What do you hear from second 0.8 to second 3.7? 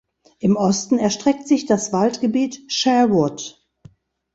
erstreckt sich das Waldgebiet "Sherwood".